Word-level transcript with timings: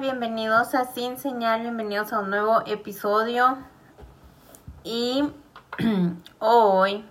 Bienvenidos 0.00 0.74
a 0.74 0.84
Sin 0.84 1.16
Señal, 1.16 1.62
bienvenidos 1.62 2.12
a 2.12 2.18
un 2.18 2.28
nuevo 2.28 2.62
episodio. 2.66 3.56
Y 4.84 5.24
hoy 6.38 7.02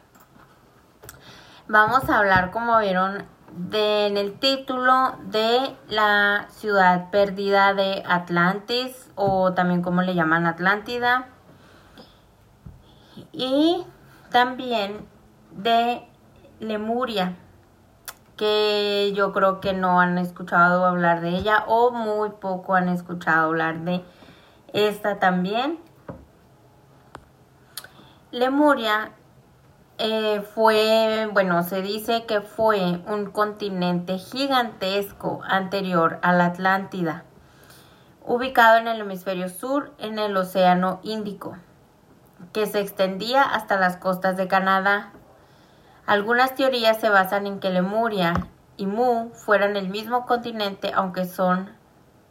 vamos 1.67 2.07
a 2.09 2.19
hablar, 2.19 2.51
como 2.51 2.77
vieron 2.77 3.25
de, 3.53 4.05
en 4.05 4.17
el 4.17 4.37
título, 4.37 5.17
de 5.23 5.75
la 5.89 6.45
ciudad 6.51 7.09
perdida 7.09 7.73
de 7.73 8.03
Atlantis, 8.05 9.09
o 9.15 9.53
también 9.53 9.81
como 9.81 10.03
le 10.03 10.13
llaman 10.13 10.45
Atlántida. 10.45 11.29
Y 13.31 13.83
también 14.29 15.07
de 15.51 16.07
Lemuria 16.59 17.35
que 18.37 19.13
yo 19.15 19.31
creo 19.31 19.59
que 19.61 19.73
no 19.73 19.99
han 19.99 20.17
escuchado 20.17 20.85
hablar 20.85 21.21
de 21.21 21.29
ella 21.29 21.63
o 21.67 21.91
muy 21.91 22.31
poco 22.31 22.75
han 22.75 22.89
escuchado 22.89 23.47
hablar 23.47 23.79
de 23.79 24.03
esta 24.73 25.19
también. 25.19 25.79
Lemuria 28.31 29.11
eh, 29.97 30.43
fue, 30.53 31.29
bueno, 31.31 31.63
se 31.63 31.81
dice 31.81 32.25
que 32.25 32.41
fue 32.41 33.01
un 33.07 33.31
continente 33.31 34.17
gigantesco 34.17 35.39
anterior 35.47 36.19
a 36.21 36.33
la 36.33 36.47
Atlántida, 36.47 37.23
ubicado 38.25 38.77
en 38.77 38.89
el 38.89 38.99
hemisferio 38.99 39.47
sur 39.47 39.93
en 39.97 40.19
el 40.19 40.35
Océano 40.35 40.99
Índico, 41.03 41.55
que 42.51 42.65
se 42.65 42.81
extendía 42.81 43.43
hasta 43.43 43.77
las 43.77 43.95
costas 43.95 44.35
de 44.35 44.49
Canadá 44.49 45.13
algunas 46.05 46.55
teorías 46.55 46.99
se 46.99 47.09
basan 47.09 47.47
en 47.47 47.59
que 47.59 47.69
Lemuria 47.69 48.33
y 48.77 48.85
Mu 48.85 49.31
fueran 49.33 49.75
el 49.75 49.89
mismo 49.89 50.25
continente, 50.25 50.91
aunque 50.93 51.25
son 51.25 51.69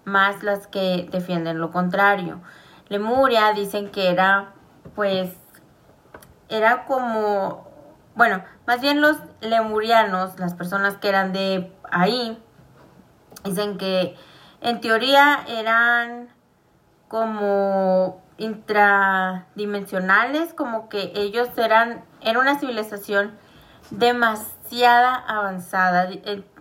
más 0.04 0.42
las 0.42 0.66
que 0.66 1.08
defienden 1.10 1.58
lo 1.58 1.70
contrario. 1.70 2.40
Lemuria 2.88 3.52
dicen 3.52 3.90
que 3.90 4.10
era, 4.10 4.52
pues, 4.94 5.30
era 6.48 6.84
como, 6.84 7.68
bueno, 8.14 8.44
más 8.66 8.80
bien 8.80 9.00
los 9.00 9.16
lemurianos, 9.40 10.38
las 10.38 10.54
personas 10.54 10.96
que 10.98 11.08
eran 11.08 11.32
de 11.32 11.72
ahí, 11.90 12.38
dicen 13.42 13.78
que 13.78 14.16
en 14.60 14.80
teoría 14.80 15.40
eran 15.48 16.28
como 17.08 18.22
intradimensionales, 18.36 20.54
como 20.54 20.88
que 20.88 21.12
ellos 21.14 21.48
eran, 21.56 22.04
era 22.20 22.38
una 22.38 22.58
civilización 22.58 23.32
demasiada 23.90 25.14
avanzada, 25.14 26.08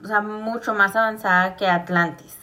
o 0.03 0.07
sea, 0.07 0.21
mucho 0.21 0.73
más 0.73 0.95
avanzada 0.95 1.55
que 1.55 1.67
Atlantis, 1.67 2.37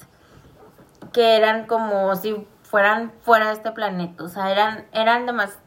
que 1.13 1.37
eran 1.37 1.67
como 1.67 2.15
si 2.17 2.47
fueran 2.63 3.13
fuera 3.23 3.49
de 3.49 3.55
este 3.55 3.73
planeta, 3.73 4.25
o 4.25 4.29
sea, 4.29 4.51
eran, 4.51 4.87
eran 4.93 5.27
demás, 5.27 5.59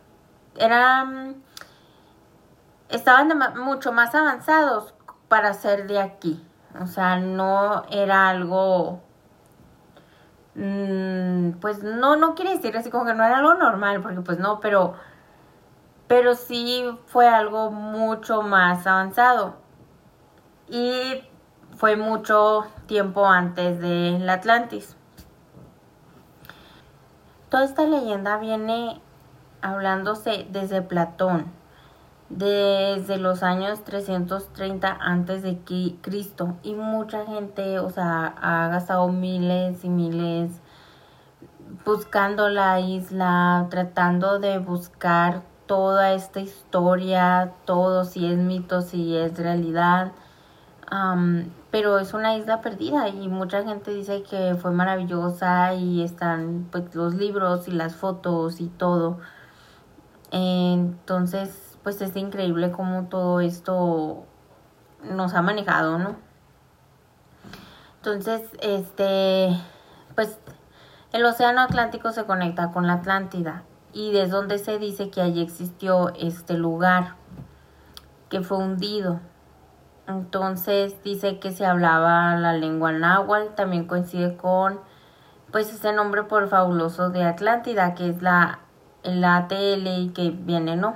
eran, 0.58 1.44
estaban 2.90 3.32
mucho 3.58 3.92
más 3.92 4.16
avanzados 4.16 4.94
para 5.28 5.54
ser 5.54 5.88
de 5.88 6.00
aquí, 6.00 6.46
o 6.82 6.88
sea, 6.88 7.18
no 7.18 7.84
era 7.92 8.30
algo, 8.30 9.02
mm, 10.56 11.52
pues 11.60 11.84
no, 11.84 12.16
no 12.16 12.36
quiere 12.36 12.56
decir 12.56 12.76
así 12.78 12.90
como 12.90 13.06
que 13.06 13.14
no 13.14 13.24
era 13.24 13.38
algo 13.38 13.54
normal, 13.56 14.02
porque 14.02 14.22
pues 14.22 14.40
no, 14.40 14.60
pero 14.60 14.96
pero 16.14 16.36
sí 16.36 16.86
fue 17.08 17.28
algo 17.28 17.72
mucho 17.72 18.44
más 18.44 18.86
avanzado 18.86 19.56
y 20.70 21.24
fue 21.76 21.96
mucho 21.96 22.68
tiempo 22.86 23.26
antes 23.26 23.80
de 23.80 24.24
Atlantis. 24.30 24.96
Toda 27.50 27.64
esta 27.64 27.88
leyenda 27.88 28.38
viene 28.38 29.02
hablándose 29.64 30.46
desde 30.52 30.84
Platón, 30.84 31.52
desde 32.30 33.18
los 33.18 33.42
años 33.42 33.84
330 33.84 34.96
antes 35.02 35.42
de 35.42 35.58
Cristo 36.00 36.58
y 36.62 36.76
mucha 36.76 37.26
gente, 37.26 37.80
o 37.80 37.90
sea, 37.90 38.36
ha 38.40 38.68
gastado 38.68 39.08
miles 39.08 39.84
y 39.84 39.90
miles 39.90 40.52
buscando 41.84 42.50
la 42.50 42.80
isla, 42.82 43.66
tratando 43.72 44.38
de 44.38 44.60
buscar 44.60 45.42
toda 45.74 46.14
esta 46.14 46.40
historia, 46.40 47.52
todo 47.66 48.04
si 48.04 48.32
es 48.32 48.38
mito, 48.38 48.82
si 48.82 49.18
es 49.18 49.36
realidad. 49.40 50.12
pero 51.72 51.98
es 51.98 52.14
una 52.14 52.36
isla 52.38 52.62
perdida 52.62 53.10
y 53.10 53.28
mucha 53.28 53.64
gente 53.64 53.92
dice 53.92 54.22
que 54.22 54.54
fue 54.54 54.70
maravillosa 54.70 55.74
y 55.74 56.04
están 56.04 56.68
pues 56.72 56.94
los 56.94 57.16
libros 57.16 57.68
y 57.68 57.72
las 57.72 57.96
fotos 57.96 58.62
y 58.62 58.68
todo. 58.68 59.18
Entonces, 60.32 61.80
pues 61.82 62.00
es 62.02 62.16
increíble 62.16 62.72
cómo 62.72 63.06
todo 63.10 63.40
esto 63.40 64.26
nos 65.04 65.34
ha 65.34 65.42
manejado, 65.42 65.98
¿no? 65.98 66.16
Entonces, 67.96 68.44
este, 68.62 69.60
pues 70.14 70.38
el 71.14 71.26
Océano 71.26 71.62
Atlántico 71.62 72.12
se 72.12 72.26
conecta 72.26 72.72
con 72.72 72.86
la 72.86 72.94
Atlántida 72.94 73.64
y 73.94 74.12
de 74.12 74.28
donde 74.28 74.58
se 74.58 74.80
dice 74.80 75.10
que 75.10 75.22
allí 75.22 75.42
existió 75.42 76.10
este 76.16 76.56
lugar 76.56 77.16
que 78.30 78.42
fue 78.42 78.58
hundido. 78.58 79.20
Entonces 80.08 81.02
dice 81.04 81.40
que 81.40 81.52
se 81.52 81.66
hablaba 81.66 82.36
la 82.36 82.54
lengua 82.54 82.92
náhuatl, 82.92 83.56
también 83.56 83.86
coincide 83.86 84.36
con 84.36 84.80
pues 85.52 85.72
ese 85.72 85.94
nombre 85.94 86.24
por 86.24 86.50
fabuloso 86.50 87.12
de 87.12 87.24
Atlántida, 87.24 87.94
que 87.94 88.10
es 88.10 88.22
la 88.22 88.60
el 89.04 89.24
ATL 89.24 89.86
y 89.88 90.12
que 90.16 90.32
viene, 90.32 90.76
¿no? 90.76 90.96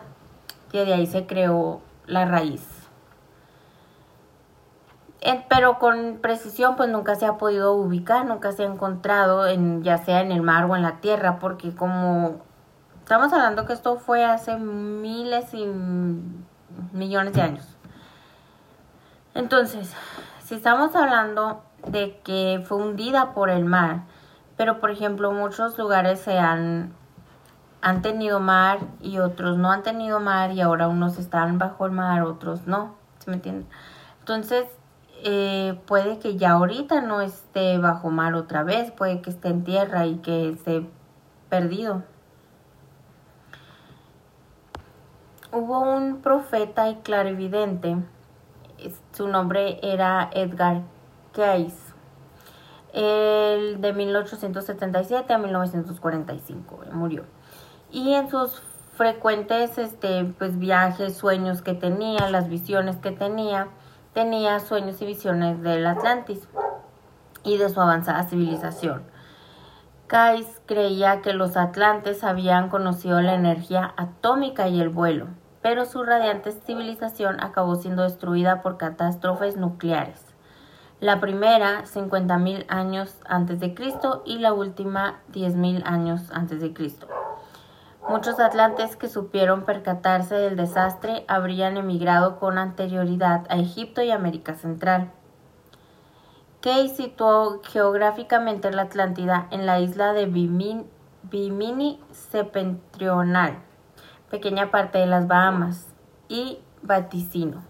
Que 0.71 0.85
de 0.85 0.93
ahí 0.93 1.05
se 1.05 1.27
creó 1.27 1.81
la 2.05 2.25
raíz. 2.25 2.65
Pero 5.49 5.77
con 5.77 6.19
precisión 6.21 6.75
pues 6.75 6.89
nunca 6.89 7.15
se 7.15 7.25
ha 7.25 7.37
podido 7.37 7.73
ubicar, 7.73 8.25
nunca 8.25 8.51
se 8.51 8.63
ha 8.63 8.67
encontrado 8.67 9.45
en 9.47 9.83
ya 9.83 9.97
sea 9.97 10.21
en 10.21 10.31
el 10.31 10.41
mar 10.41 10.65
o 10.65 10.75
en 10.75 10.83
la 10.83 11.01
tierra, 11.01 11.39
porque 11.39 11.75
como 11.75 12.46
Estamos 13.07 13.31
hablando 13.31 13.65
que 13.65 13.71
esto 13.71 13.95
fue 13.95 14.25
hace 14.25 14.57
miles 14.57 15.53
y 15.53 15.65
millones 16.91 17.31
de 17.35 17.41
años. 17.41 17.65
Entonces, 19.33 19.93
si 20.43 20.55
estamos 20.55 20.93
hablando 20.93 21.63
de 21.87 22.19
que 22.25 22.61
fue 22.67 22.79
hundida 22.79 23.33
por 23.33 23.49
el 23.49 23.63
mar, 23.63 24.01
pero 24.57 24.81
por 24.81 24.91
ejemplo 24.91 25.31
muchos 25.31 25.77
lugares 25.77 26.19
se 26.19 26.37
han, 26.37 26.91
han 27.79 28.01
tenido 28.01 28.41
mar 28.41 28.79
y 28.99 29.19
otros 29.19 29.57
no 29.57 29.71
han 29.71 29.83
tenido 29.83 30.19
mar 30.19 30.51
y 30.51 30.59
ahora 30.59 30.89
unos 30.89 31.17
están 31.17 31.57
bajo 31.59 31.85
el 31.85 31.93
mar, 31.93 32.23
otros 32.23 32.67
no, 32.67 32.95
¿se 33.19 33.29
me 33.29 33.37
entiende? 33.37 33.65
Entonces, 34.19 34.65
eh, 35.23 35.79
puede 35.85 36.19
que 36.19 36.35
ya 36.35 36.51
ahorita 36.51 36.99
no 36.99 37.21
esté 37.21 37.77
bajo 37.77 38.09
mar 38.09 38.33
otra 38.35 38.63
vez, 38.63 38.91
puede 38.91 39.21
que 39.21 39.29
esté 39.29 39.47
en 39.47 39.63
tierra 39.63 40.05
y 40.07 40.17
que 40.17 40.49
esté 40.49 40.85
perdido. 41.47 42.03
Hubo 45.51 45.79
un 45.79 46.21
profeta 46.21 46.89
y 46.89 46.95
clarividente, 46.97 47.97
su 49.13 49.27
nombre 49.27 49.79
era 49.81 50.29
Edgar 50.33 50.81
Cayce, 51.33 51.93
el 52.93 53.81
de 53.81 53.93
1877 53.93 55.33
a 55.33 55.37
1945, 55.37 56.79
murió. 56.93 57.23
Y 57.91 58.13
en 58.13 58.29
sus 58.29 58.61
frecuentes 58.95 59.77
este, 59.77 60.25
pues, 60.37 60.57
viajes, 60.57 61.15
sueños 61.15 61.61
que 61.61 61.73
tenía, 61.73 62.29
las 62.29 62.49
visiones 62.49 62.97
que 62.97 63.11
tenía, 63.11 63.67
tenía 64.13 64.59
sueños 64.59 65.01
y 65.01 65.05
visiones 65.05 65.61
del 65.61 65.85
Atlantis 65.85 66.47
y 67.43 67.57
de 67.57 67.69
su 67.69 67.79
avanzada 67.79 68.23
civilización. 68.23 69.03
Cais 70.07 70.61
creía 70.65 71.21
que 71.21 71.33
los 71.33 71.57
atlantes 71.57 72.23
habían 72.23 72.69
conocido 72.69 73.19
la 73.19 73.33
energía 73.33 73.93
atómica 73.97 74.69
y 74.69 74.79
el 74.79 74.87
vuelo, 74.87 75.27
pero 75.61 75.83
su 75.83 76.01
radiante 76.01 76.53
civilización 76.53 77.43
acabó 77.43 77.75
siendo 77.75 78.03
destruida 78.03 78.61
por 78.61 78.77
catástrofes 78.77 79.57
nucleares. 79.57 80.23
La 81.01 81.19
primera 81.19 81.83
50.000 81.83 82.63
años 82.69 83.17
antes 83.27 83.59
de 83.59 83.73
Cristo 83.73 84.23
y 84.25 84.37
la 84.39 84.53
última 84.53 85.19
10.000 85.33 85.81
años 85.85 86.31
antes 86.31 86.61
de 86.61 86.73
Cristo. 86.73 87.07
Muchos 88.07 88.39
atlantes 88.39 88.95
que 88.95 89.09
supieron 89.09 89.65
percatarse 89.65 90.35
del 90.35 90.55
desastre 90.55 91.25
habrían 91.27 91.75
emigrado 91.75 92.39
con 92.39 92.57
anterioridad 92.57 93.45
a 93.49 93.57
Egipto 93.57 94.01
y 94.01 94.11
América 94.11 94.55
Central. 94.55 95.11
Key 96.61 96.89
situó 96.89 97.61
geográficamente 97.63 98.71
la 98.71 98.83
Atlántida 98.83 99.47
en 99.51 99.67
la 99.67 99.79
isla 99.79 100.13
de 100.13 100.25
Bimini 100.25 101.99
septentrional, 102.11 103.59
pequeña 104.31 104.71
parte 104.71 104.97
de 104.97 105.05
las 105.05 105.27
Bahamas, 105.27 105.85
y 106.29 106.59
Vaticino, 106.81 107.61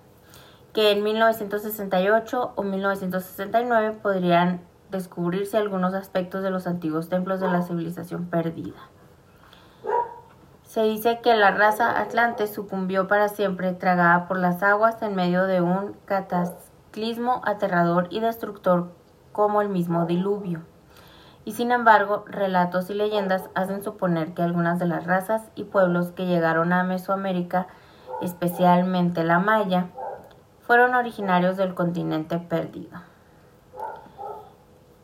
que 0.73 0.91
en 0.91 1.03
1968 1.03 2.53
o 2.55 2.63
1969 2.63 3.99
podrían 4.01 4.61
descubrirse 4.89 5.57
algunos 5.57 5.93
aspectos 5.93 6.41
de 6.41 6.49
los 6.49 6.65
antiguos 6.65 7.09
templos 7.09 7.41
de 7.41 7.49
la 7.49 7.63
civilización 7.63 8.27
perdida. 8.27 8.79
Se 10.63 10.83
dice 10.83 11.19
que 11.21 11.35
la 11.35 11.51
raza 11.51 11.99
atlante 11.99 12.47
sucumbió 12.47 13.07
para 13.07 13.27
siempre 13.29 13.73
tragada 13.73 14.27
por 14.27 14.37
las 14.37 14.63
aguas 14.63 15.01
en 15.01 15.15
medio 15.15 15.43
de 15.45 15.59
un 15.59 15.93
cataclismo 16.87 17.41
aterrador 17.45 18.07
y 18.09 18.19
destructor 18.19 18.89
como 19.31 19.61
el 19.61 19.69
mismo 19.69 20.05
diluvio. 20.05 20.61
Y 21.45 21.53
sin 21.53 21.71
embargo, 21.71 22.25
relatos 22.27 22.89
y 22.89 22.93
leyendas 22.93 23.49
hacen 23.55 23.83
suponer 23.83 24.33
que 24.33 24.41
algunas 24.41 24.79
de 24.79 24.85
las 24.87 25.05
razas 25.05 25.43
y 25.55 25.63
pueblos 25.63 26.11
que 26.11 26.25
llegaron 26.25 26.73
a 26.73 26.83
Mesoamérica, 26.83 27.67
especialmente 28.21 29.23
la 29.23 29.39
maya, 29.39 29.87
fueron 30.61 30.95
originarios 30.95 31.55
del 31.55 31.73
continente 31.73 32.37
perdido. 32.39 32.99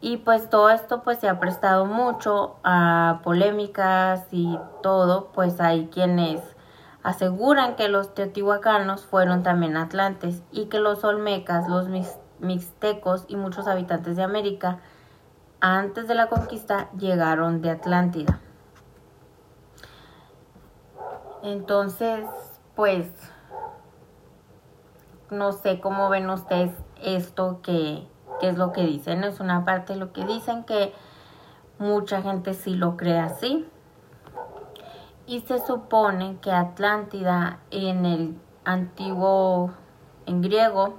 Y 0.02 0.18
pues 0.18 0.50
todo 0.50 0.70
esto 0.70 1.02
pues 1.02 1.20
se 1.20 1.30
ha 1.30 1.40
prestado 1.40 1.86
mucho 1.86 2.58
a 2.66 3.22
polémicas 3.24 4.26
y 4.32 4.60
todo, 4.82 5.30
pues 5.34 5.62
hay 5.62 5.88
quienes 5.88 6.42
aseguran 7.04 7.76
que 7.76 7.90
los 7.90 8.14
teotihuacanos 8.14 9.06
fueron 9.06 9.44
también 9.44 9.78
atlantes 9.78 10.42
y 10.52 10.66
que 10.66 10.80
los 10.80 11.04
olmecas, 11.04 11.68
los 11.68 11.88
mixtecos 12.40 13.26
y 13.28 13.36
muchos 13.36 13.68
habitantes 13.68 14.16
de 14.16 14.24
América 14.24 14.80
antes 15.60 16.08
de 16.08 16.16
la 16.16 16.28
conquista 16.28 16.90
llegaron 16.98 17.62
de 17.62 17.70
Atlántida. 17.70 18.40
Entonces, 21.42 22.26
pues 22.76 23.08
no 25.30 25.52
sé 25.52 25.80
cómo 25.80 26.10
ven 26.10 26.30
ustedes 26.30 26.72
esto 27.02 27.60
que 27.62 28.08
es 28.42 28.58
lo 28.58 28.72
que 28.72 28.84
dicen. 28.84 29.24
Es 29.24 29.40
una 29.40 29.66
parte 29.66 29.94
de 29.94 30.00
lo 30.00 30.14
que 30.14 30.26
dicen 30.26 30.64
que 30.64 30.94
mucha 31.80 32.22
gente 32.22 32.54
sí 32.54 32.76
lo 32.76 32.98
cree 32.98 33.20
así. 33.20 33.68
Y 35.26 35.42
se 35.42 35.60
supone 35.66 36.38
que 36.42 36.52
Atlántida 36.52 37.60
en 37.72 38.06
el 38.06 38.38
antiguo, 38.66 39.72
en 40.26 40.42
griego, 40.42 40.96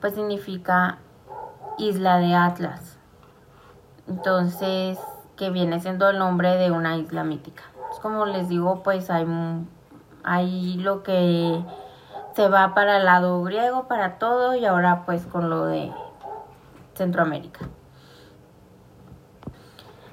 pues 0.00 0.14
significa 0.14 0.98
isla 1.78 2.18
de 2.18 2.34
Atlas. 2.34 2.98
Entonces, 4.08 4.98
que 5.36 5.50
viene 5.50 5.80
siendo 5.80 6.08
el 6.10 6.18
nombre 6.18 6.56
de 6.56 6.70
una 6.70 6.96
isla 6.96 7.24
mítica. 7.24 7.62
Es 7.92 8.00
como 8.00 8.26
les 8.26 8.48
digo, 8.48 8.82
pues 8.82 9.08
hay, 9.10 9.26
hay 10.24 10.74
lo 10.74 11.02
que 11.02 11.64
se 12.34 12.48
va 12.48 12.74
para 12.74 12.98
el 12.98 13.04
lado 13.04 13.42
griego, 13.42 13.86
para 13.86 14.18
todo, 14.18 14.56
y 14.56 14.64
ahora 14.64 15.04
pues 15.06 15.26
con 15.26 15.48
lo 15.48 15.66
de 15.66 15.92
Centroamérica. 16.94 17.68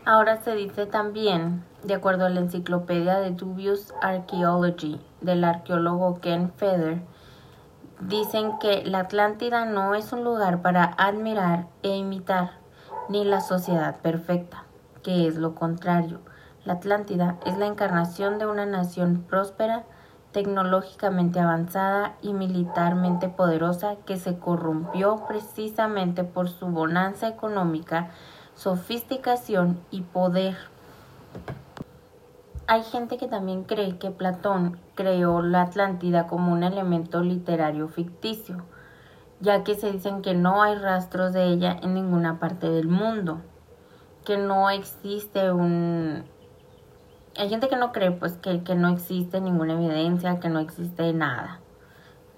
Ahora 0.04 0.42
se 0.42 0.56
dice 0.56 0.88
también, 0.88 1.64
de 1.84 1.94
acuerdo 1.94 2.26
a 2.26 2.30
la 2.30 2.40
enciclopedia 2.40 3.20
de 3.20 3.32
Dubious 3.32 3.94
Archaeology 4.02 5.00
del 5.22 5.44
arqueólogo 5.44 6.20
Ken 6.20 6.52
Feder, 6.52 7.04
dicen 8.00 8.58
que 8.58 8.84
la 8.84 9.02
Atlántida 9.02 9.66
no 9.66 9.94
es 9.94 10.12
un 10.12 10.24
lugar 10.24 10.64
para 10.64 10.86
admirar 10.98 11.68
e 11.84 11.96
imitar, 11.96 12.54
ni 13.10 13.24
la 13.24 13.42
sociedad 13.42 14.00
perfecta, 14.02 14.64
que 15.04 15.28
es 15.28 15.36
lo 15.36 15.54
contrario. 15.54 16.22
La 16.66 16.74
Atlántida 16.74 17.38
es 17.46 17.56
la 17.60 17.68
encarnación 17.68 18.40
de 18.40 18.48
una 18.48 18.66
nación 18.66 19.24
próspera, 19.30 19.84
tecnológicamente 20.32 21.40
avanzada 21.40 22.16
y 22.24 22.34
militarmente 22.34 23.30
poderosa 23.30 23.98
que 24.08 24.18
se 24.18 24.40
corrompió 24.40 25.28
precisamente 25.28 26.24
por 26.24 26.50
su 26.50 26.68
bonanza 26.68 27.28
económica, 27.28 28.10
sofisticación 28.62 29.80
y 29.90 30.02
poder. 30.02 30.56
Hay 32.68 32.84
gente 32.84 33.18
que 33.18 33.28
también 33.28 33.64
cree 33.64 33.98
que 33.98 34.12
Platón 34.12 34.80
creó 34.94 35.42
la 35.42 35.64
Atlántida 35.64 36.28
como 36.28 36.54
un 36.54 36.62
elemento 36.62 37.24
literario 37.24 37.88
ficticio, 37.88 38.58
ya 39.40 39.64
que 39.64 39.74
se 39.74 39.92
dicen 39.92 40.22
que 40.22 40.36
no 40.36 40.62
hay 40.62 40.76
rastros 40.76 41.34
de 41.34 41.46
ella 41.46 41.76
en 41.82 41.96
ninguna 41.96 42.40
parte 42.40 42.70
del 42.70 42.88
mundo, 42.88 43.42
que 44.26 44.38
no 44.38 44.70
existe 44.70 45.52
un, 45.52 46.24
hay 47.36 47.50
gente 47.50 47.68
que 47.68 47.78
no 47.78 47.92
cree 47.92 48.12
pues 48.12 48.34
que, 48.34 48.62
que 48.64 48.76
no 48.76 48.90
existe 48.90 49.42
ninguna 49.42 49.74
evidencia, 49.74 50.40
que 50.40 50.50
no 50.50 50.60
existe 50.60 51.12
nada. 51.14 51.62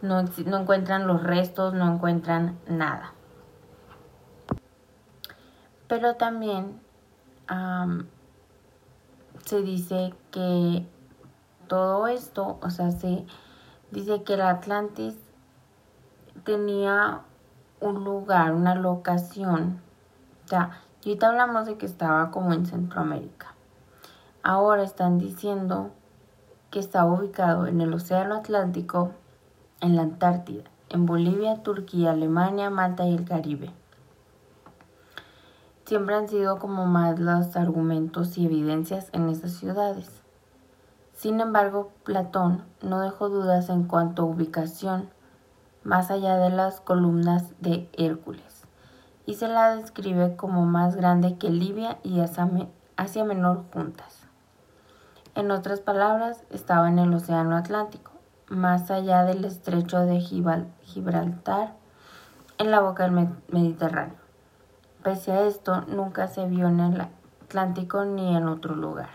No, 0.02 0.24
no 0.46 0.58
encuentran 0.58 1.06
los 1.06 1.22
restos, 1.22 1.74
no 1.74 1.94
encuentran 1.94 2.58
nada. 2.66 3.14
Pero 5.94 6.16
también 6.16 6.82
se 9.46 9.62
dice 9.62 10.16
que 10.32 10.88
todo 11.68 12.08
esto, 12.08 12.58
o 12.64 12.72
sea, 12.72 12.90
se 12.90 13.28
dice 13.92 14.24
que 14.24 14.34
el 14.34 14.42
Atlantis 14.42 15.16
tenía 16.46 17.22
un 17.80 18.04
lugar, 18.04 18.56
una 18.56 18.74
locación. 18.74 19.84
O 20.52 20.56
ahorita 20.56 21.28
hablamos 21.28 21.68
de 21.68 21.78
que 21.78 21.86
estaba 21.86 22.32
como 22.32 22.54
en 22.54 22.66
Centroamérica 22.66 23.54
ahora 24.42 24.82
están 24.82 25.20
diciendo 25.20 25.92
que 26.72 26.80
está 26.80 27.06
ubicado 27.06 27.68
en 27.68 27.82
el 27.82 27.94
Océano 27.94 28.38
Atlántico, 28.38 29.12
en 29.80 29.96
la 29.96 30.02
Antártida, 30.02 30.64
en 30.90 31.06
Bolivia, 31.06 31.62
Turquía, 31.62 32.14
Alemania, 32.14 32.72
Malta 32.72 33.06
y 33.06 33.14
el 33.14 33.26
Caribe. 33.26 33.83
Siempre 35.86 36.16
han 36.16 36.30
sido 36.30 36.60
como 36.60 36.86
más 36.86 37.20
los 37.20 37.56
argumentos 37.56 38.38
y 38.38 38.46
evidencias 38.46 39.10
en 39.12 39.30
esas 39.30 39.52
ciudades. 39.52 40.24
Sin 41.14 41.40
embargo, 41.40 41.92
Platón 42.04 42.64
no 42.82 43.02
dejó 43.02 43.30
dudas 43.30 43.70
en 43.70 43.84
cuanto 43.84 44.24
a 44.24 44.26
ubicación 44.26 45.10
más 45.84 46.10
allá 46.12 46.38
de 46.38 46.50
las 46.50 46.80
columnas 46.80 47.54
de 47.60 47.90
Hércules 47.94 48.64
y 49.26 49.36
se 49.36 49.48
la 49.48 49.76
describe 49.76 50.36
como 50.36 50.66
más 50.66 50.96
grande 50.96 51.38
que 51.38 51.50
Libia 51.50 51.98
y 52.04 52.20
Asia 52.20 53.24
Menor 53.24 53.64
juntas. 53.74 54.22
En 55.36 55.52
otras 55.52 55.80
palabras, 55.80 56.44
estaba 56.50 56.90
en 56.90 57.00
el 57.00 57.14
Océano 57.14 57.56
Atlántico, 57.56 58.12
más 58.48 58.92
allá 58.92 59.24
del 59.24 59.46
estrecho 59.46 60.00
de 60.00 60.20
Gibraltar, 60.20 61.74
en 62.58 62.72
la 62.72 62.82
boca 62.82 63.04
del 63.04 63.30
Mediterráneo. 63.50 64.23
Pese 65.04 65.34
a 65.34 65.42
esto, 65.48 65.82
nunca 65.88 66.30
se 66.30 66.48
vio 66.48 66.70
en 66.70 66.80
el 66.80 67.02
Atlántico 67.02 68.06
ni 68.06 68.38
en 68.38 68.48
otro 68.48 68.74
lugar. 68.74 69.10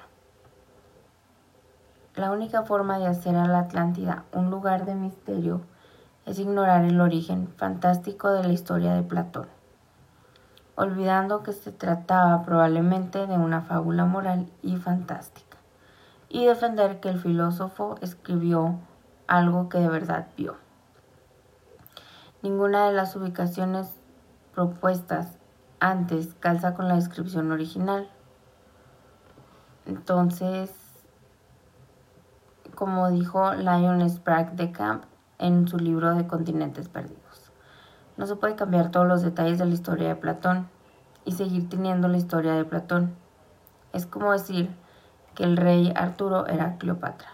La 2.14 2.30
única 2.30 2.62
forma 2.64 2.98
de 2.98 3.06
hacer 3.06 3.34
a 3.36 3.46
la 3.46 3.60
Atlántida 3.60 4.24
un 4.34 4.50
lugar 4.50 4.84
de 4.84 4.94
misterio 4.94 5.62
es 6.26 6.38
ignorar 6.38 6.84
el 6.84 7.00
origen 7.00 7.48
fantástico 7.56 8.30
de 8.30 8.42
la 8.42 8.52
historia 8.52 8.92
de 8.92 9.02
Platón, 9.02 9.46
olvidando 10.76 11.42
que 11.42 11.54
se 11.54 11.72
trataba 11.72 12.42
probablemente 12.42 13.26
de 13.26 13.38
una 13.38 13.62
fábula 13.62 14.04
moral 14.04 14.46
y 14.60 14.76
fantástica 14.76 15.56
y 16.28 16.44
defender 16.44 17.00
que 17.00 17.08
el 17.08 17.18
filósofo 17.18 17.94
escribió 18.02 18.78
algo 19.26 19.70
que 19.70 19.78
de 19.78 19.88
verdad 19.88 20.26
vio. 20.36 20.56
Ninguna 22.42 22.88
de 22.88 22.92
las 22.92 23.16
ubicaciones 23.16 23.94
propuestas 24.52 25.38
antes 25.80 26.34
calza 26.40 26.74
con 26.74 26.88
la 26.88 26.96
descripción 26.96 27.50
original. 27.52 28.08
Entonces, 29.86 30.70
como 32.74 33.10
dijo 33.10 33.54
Lion 33.54 34.08
Sprague 34.08 34.54
de 34.54 34.72
Camp 34.72 35.04
en 35.38 35.66
su 35.68 35.78
libro 35.78 36.14
de 36.14 36.26
Continentes 36.26 36.88
Perdidos, 36.88 37.52
no 38.16 38.26
se 38.26 38.36
puede 38.36 38.56
cambiar 38.56 38.90
todos 38.90 39.06
los 39.06 39.22
detalles 39.22 39.58
de 39.58 39.66
la 39.66 39.74
historia 39.74 40.08
de 40.08 40.16
Platón 40.16 40.68
y 41.24 41.32
seguir 41.32 41.68
teniendo 41.68 42.08
la 42.08 42.16
historia 42.16 42.54
de 42.54 42.64
Platón. 42.64 43.14
Es 43.92 44.06
como 44.06 44.32
decir, 44.32 44.70
que 45.34 45.44
el 45.44 45.56
rey 45.56 45.92
Arturo 45.94 46.46
era 46.46 46.78
Cleopatra. 46.78 47.28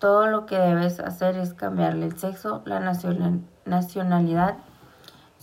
Todo 0.00 0.26
lo 0.26 0.44
que 0.44 0.58
debes 0.58 0.98
hacer 0.98 1.36
es 1.36 1.54
cambiarle 1.54 2.06
el 2.06 2.18
sexo, 2.18 2.62
la 2.66 2.80
nacionalidad, 3.64 4.56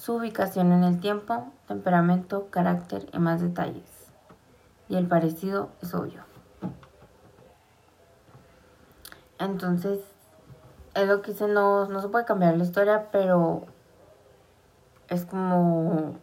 su 0.01 0.15
ubicación 0.15 0.71
en 0.71 0.83
el 0.83 0.99
tiempo, 0.99 1.53
temperamento, 1.67 2.47
carácter 2.49 3.07
y 3.13 3.19
más 3.19 3.39
detalles. 3.39 4.07
Y 4.89 4.95
el 4.95 5.05
parecido 5.05 5.69
es 5.79 5.93
obvio. 5.93 6.23
Entonces, 9.37 9.99
es 10.95 11.07
lo 11.07 11.21
que 11.21 11.33
dice, 11.33 11.47
no, 11.47 11.87
no 11.87 12.01
se 12.01 12.07
puede 12.07 12.25
cambiar 12.25 12.57
la 12.57 12.63
historia, 12.63 13.09
pero 13.11 13.67
es 15.07 15.23
como... 15.27 16.15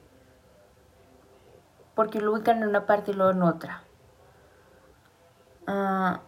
Porque 1.95 2.21
lo 2.21 2.33
ubican 2.33 2.61
en 2.61 2.71
una 2.71 2.85
parte 2.85 3.13
y 3.13 3.15
luego 3.15 3.31
en 3.31 3.43
otra. 3.43 3.85
Ah, 5.69 6.23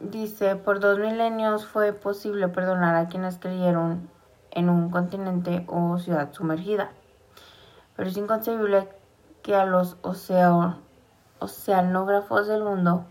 dice, 0.00 0.56
por 0.56 0.80
dos 0.80 0.98
milenios 0.98 1.66
fue 1.66 1.92
posible 1.92 2.48
perdonar 2.48 2.96
a 2.96 3.06
quienes 3.06 3.38
creyeron 3.38 4.10
en 4.50 4.68
un 4.68 4.90
continente 4.90 5.64
o 5.68 5.98
ciudad 5.98 6.32
sumergida, 6.32 6.90
pero 7.96 8.08
es 8.08 8.16
inconcebible 8.16 8.88
que 9.42 9.54
a 9.54 9.64
los 9.64 9.96
oceanógrafos 11.38 12.46
del 12.48 12.62
mundo, 12.62 13.04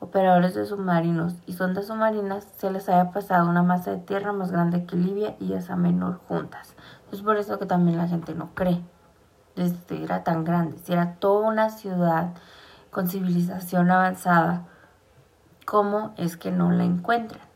operadores 0.00 0.54
de 0.54 0.66
submarinos 0.66 1.34
y 1.46 1.52
sondas 1.52 1.86
submarinas, 1.86 2.44
se 2.56 2.70
les 2.70 2.88
haya 2.88 3.10
pasado 3.12 3.48
una 3.48 3.62
masa 3.62 3.92
de 3.92 3.98
tierra 3.98 4.32
más 4.32 4.50
grande 4.50 4.84
que 4.84 4.96
Libia 4.96 5.36
y 5.38 5.52
esa 5.52 5.76
menor 5.76 6.20
juntas. 6.28 6.74
Es 7.12 7.22
por 7.22 7.36
eso 7.36 7.58
que 7.58 7.66
también 7.66 7.98
la 7.98 8.08
gente 8.08 8.34
no 8.34 8.54
cree. 8.54 8.82
Desde 9.54 10.02
era 10.02 10.24
tan 10.24 10.44
grande, 10.44 10.78
si 10.78 10.92
era 10.92 11.16
toda 11.16 11.46
una 11.46 11.68
ciudad 11.68 12.32
con 12.90 13.06
civilización 13.06 13.90
avanzada, 13.90 14.66
¿cómo 15.66 16.14
es 16.16 16.36
que 16.38 16.50
no 16.50 16.70
la 16.70 16.84
encuentran? 16.84 17.51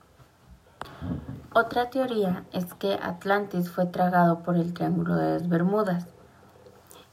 Otra 1.55 1.90
teoría 1.90 2.45
es 2.52 2.75
que 2.75 2.99
Atlantis 3.02 3.71
fue 3.71 3.87
tragado 3.87 4.40
por 4.43 4.57
el 4.57 4.75
Triángulo 4.75 5.16
de 5.16 5.35
las 5.35 5.49
Bermudas. 5.49 6.07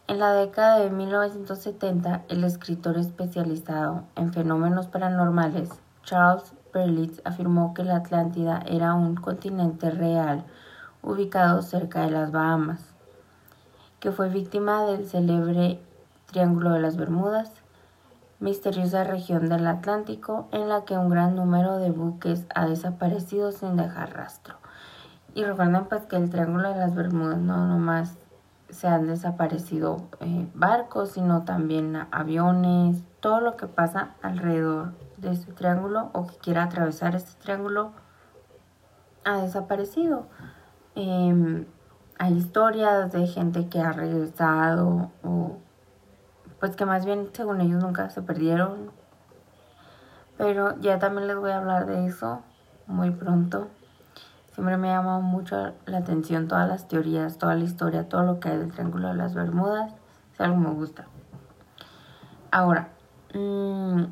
En 0.07 0.19
la 0.19 0.33
década 0.33 0.79
de 0.79 0.89
1970, 0.89 2.23
el 2.27 2.43
escritor 2.43 2.97
especializado 2.97 4.03
en 4.15 4.33
fenómenos 4.33 4.87
paranormales 4.87 5.69
Charles 6.03 6.53
Berlitz 6.73 7.21
afirmó 7.23 7.73
que 7.73 7.85
la 7.85 7.97
Atlántida 7.97 8.61
era 8.67 8.93
un 8.93 9.15
continente 9.15 9.89
real 9.89 10.43
ubicado 11.01 11.61
cerca 11.61 12.01
de 12.01 12.11
las 12.11 12.31
Bahamas, 12.31 12.81
que 14.01 14.11
fue 14.11 14.27
víctima 14.27 14.83
del 14.85 15.07
célebre 15.07 15.79
Triángulo 16.25 16.71
de 16.71 16.81
las 16.81 16.97
Bermudas, 16.97 17.51
misteriosa 18.43 19.05
región 19.05 19.47
del 19.47 19.65
Atlántico 19.65 20.49
en 20.51 20.67
la 20.67 20.83
que 20.83 20.97
un 20.97 21.07
gran 21.09 21.33
número 21.33 21.77
de 21.77 21.91
buques 21.91 22.45
ha 22.53 22.67
desaparecido 22.67 23.53
sin 23.53 23.77
dejar 23.77 24.13
rastro. 24.13 24.57
Y 25.33 25.45
recuerden 25.45 25.85
pues 25.85 26.03
que 26.03 26.17
el 26.17 26.29
Triángulo 26.29 26.69
de 26.69 26.75
las 26.75 26.93
Bermudas 26.93 27.39
no 27.39 27.65
nomás 27.65 28.17
se 28.69 28.89
han 28.89 29.07
desaparecido 29.07 30.09
eh, 30.19 30.45
barcos, 30.55 31.11
sino 31.11 31.43
también 31.43 31.95
aviones, 32.11 33.01
todo 33.21 33.39
lo 33.39 33.55
que 33.55 33.67
pasa 33.67 34.09
alrededor 34.21 34.91
de 35.17 35.31
este 35.31 35.53
triángulo 35.53 36.09
o 36.11 36.27
que 36.27 36.35
quiera 36.35 36.63
atravesar 36.63 37.15
este 37.15 37.39
triángulo 37.41 37.91
ha 39.23 39.37
desaparecido. 39.37 40.27
Em, 40.95 41.65
hay 42.19 42.33
historias 42.33 43.09
de 43.13 43.25
gente 43.27 43.69
que 43.69 43.79
ha 43.79 43.93
regresado 43.93 45.11
o 45.23 45.59
pues 46.63 46.77
que 46.77 46.85
más 46.85 47.05
bien 47.05 47.29
según 47.33 47.59
ellos 47.59 47.83
nunca 47.83 48.09
se 48.09 48.21
perdieron. 48.21 48.89
Pero 50.37 50.79
ya 50.79 50.97
también 50.97 51.27
les 51.27 51.35
voy 51.35 51.51
a 51.51 51.57
hablar 51.57 51.87
de 51.87 52.07
eso 52.07 52.41
muy 52.87 53.11
pronto. 53.11 53.67
Siempre 54.53 54.77
me 54.77 54.89
ha 54.89 54.99
llamado 54.99 55.19
mucho 55.19 55.73
la 55.85 55.97
atención 55.97 56.47
todas 56.47 56.69
las 56.69 56.87
teorías, 56.87 57.37
toda 57.37 57.55
la 57.55 57.65
historia, 57.65 58.07
todo 58.07 58.23
lo 58.23 58.39
que 58.39 58.47
hay 58.47 58.59
del 58.59 58.71
Triángulo 58.71 59.09
de 59.09 59.15
las 59.15 59.35
Bermudas. 59.35 59.93
Es 60.33 60.39
algo 60.39 60.55
que 60.55 60.69
me 60.69 60.73
gusta. 60.73 61.05
Ahora, 62.49 62.91
mmm, 63.33 64.05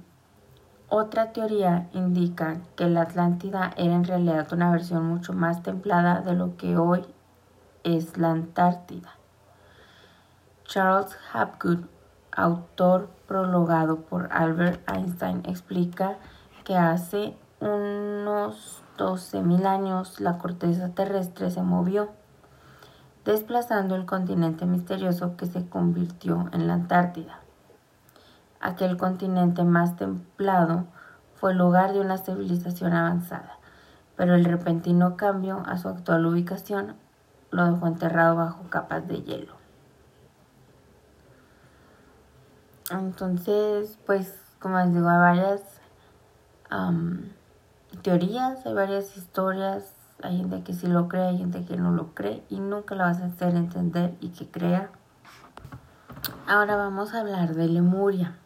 otra 0.90 1.32
teoría 1.32 1.88
indica 1.94 2.58
que 2.76 2.90
la 2.90 3.04
Atlántida 3.04 3.72
era 3.78 3.94
en 3.94 4.04
realidad 4.04 4.52
una 4.52 4.72
versión 4.72 5.06
mucho 5.06 5.32
más 5.32 5.64
templada 5.64 6.20
de 6.20 6.34
lo 6.34 6.58
que 6.58 6.76
hoy 6.76 7.06
es 7.86 8.18
la 8.18 8.32
Antártida. 8.32 9.12
Charles 10.66 11.18
Hapgood, 11.32 11.86
autor 12.42 13.10
prologado 13.28 14.02
por 14.02 14.30
Albert 14.32 14.82
Einstein, 14.90 15.44
explica 15.46 16.18
que 16.64 16.76
hace 16.76 17.38
unos 17.60 18.84
12.000 18.98 19.66
años 19.66 20.20
la 20.20 20.38
corteza 20.38 20.90
terrestre 20.90 21.52
se 21.52 21.62
movió, 21.62 22.10
desplazando 23.24 23.96
el 23.96 24.06
continente 24.06 24.66
misterioso 24.66 25.38
que 25.38 25.46
se 25.46 25.68
convirtió 25.70 26.50
en 26.52 26.68
la 26.68 26.74
Antártida 26.74 27.42
aquel 28.62 28.96
continente 28.96 29.64
más 29.64 29.96
templado, 29.98 30.86
fue 31.36 31.52
el 31.52 31.58
lugar 31.58 31.94
de 31.94 32.00
una 32.00 32.18
civilización 32.18 32.94
avanzada, 32.94 33.58
pero 34.16 34.36
el 34.36 34.46
repentino 34.46 35.18
cambio 35.18 35.64
a 35.66 35.78
su 35.78 35.90
actual 35.90 36.26
ubicación 36.28 36.96
lo 37.50 37.66
dejó 37.66 37.88
enterrado 37.88 38.36
bajo 38.36 38.70
capas 38.70 39.08
de 39.08 39.24
hielo. 39.24 39.61
Entonces, 42.92 43.98
pues, 44.06 44.38
como 44.60 44.78
les 44.78 44.94
digo, 44.94 45.08
hay 45.08 45.18
varias 45.18 45.62
teorías, 48.02 48.66
hay 48.66 48.74
varias 48.74 49.16
historias, 49.18 49.94
hay 50.22 50.38
gente 50.38 50.64
que 50.64 50.74
sí 50.74 50.88
lo 50.88 51.08
cree, 51.08 51.28
hay 51.28 51.38
gente 51.38 51.66
que 51.66 51.78
no 51.78 51.92
lo 51.92 52.14
cree 52.14 52.44
y 52.50 52.60
nunca 52.60 52.96
lo 52.96 53.04
vas 53.04 53.22
a 53.22 53.26
hacer 53.26 53.56
entender 53.56 54.16
y 54.20 54.30
que 54.30 54.50
crea. 54.50 54.90
Ahora 56.48 56.76
vamos 56.76 57.14
a 57.14 57.22
hablar 57.22 57.56
de 57.56 57.68
Lemuria. 57.68 58.38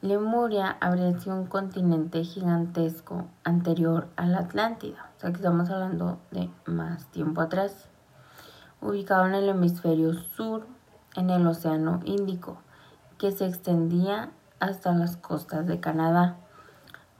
Lemuria 0.00 0.76
habría 0.80 1.18
sido 1.18 1.34
un 1.36 1.46
continente 1.46 2.22
gigantesco 2.24 3.26
anterior 3.42 4.08
a 4.16 4.26
la 4.26 4.40
Atlántida, 4.40 5.10
o 5.16 5.20
sea 5.20 5.30
que 5.30 5.36
estamos 5.36 5.70
hablando 5.70 6.18
de 6.30 6.50
más 6.66 7.06
tiempo 7.06 7.40
atrás, 7.40 7.88
ubicado 8.82 9.26
en 9.26 9.34
el 9.34 9.48
hemisferio 9.48 10.12
sur, 10.12 10.66
en 11.16 11.30
el 11.30 11.46
Océano 11.46 12.00
Índico, 12.04 12.58
que 13.18 13.32
se 13.32 13.46
extendía 13.46 14.30
hasta 14.60 14.92
las 14.92 15.16
costas 15.16 15.66
de 15.66 15.80
Canadá. 15.80 16.36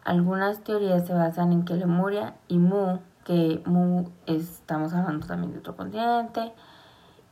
Algunas 0.04 0.60
teorías 0.60 1.06
se 1.06 1.14
basan 1.14 1.52
en 1.52 1.64
que 1.64 1.74
Lemuria 1.74 2.34
y 2.48 2.58
Mu, 2.58 2.98
que 3.24 3.62
Mu 3.64 4.10
estamos 4.26 4.92
hablando 4.92 5.26
también 5.26 5.52
de 5.52 5.58
otro 5.58 5.76
continente, 5.76 6.52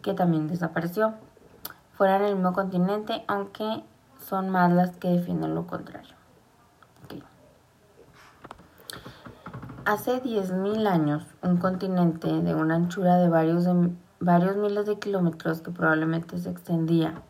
que 0.03 0.15
también 0.15 0.49
desapareció, 0.49 1.15
fueran 1.95 2.23
el 2.23 2.35
mismo 2.37 2.53
continente, 2.53 3.25
aunque 3.29 3.85
son 4.19 4.51
más 4.51 4.73
las 4.73 4.97
que 4.97 5.09
defienden 5.09 5.55
lo 5.55 5.67
contrario. 5.67 6.15
Hace 9.85 10.23
10.000 10.23 10.87
años, 10.87 11.27
un 11.43 11.57
continente 11.57 12.29
de 12.29 12.55
una 12.55 12.77
anchura 12.77 13.17
de 13.17 13.29
varios, 13.29 13.67
varios 14.21 14.57
miles 14.57 14.87
de 14.87 15.01
kilómetros 15.01 15.61
que 15.61 15.73
probablemente 15.73 16.39
se 16.39 16.51
extendía 16.51 17.21